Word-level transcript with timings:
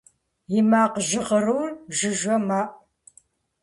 И 0.57 0.61
макъ 0.69 0.99
жьгъырур 1.07 1.69
жыжьэ 1.97 2.35
мэӀу. 2.47 2.73